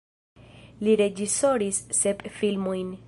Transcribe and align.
Li 0.87 0.95
reĝisoris 1.01 1.83
sep 1.99 2.27
filmojn. 2.39 2.91